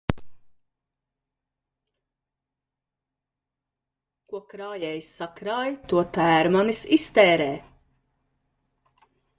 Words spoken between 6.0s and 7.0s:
tērmanis